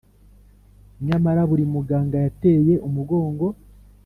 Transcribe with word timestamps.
nyamara 1.07 1.41
buri 1.49 1.65
muganga 1.73 2.17
yateye 2.25 2.73
umugongo 2.87 3.45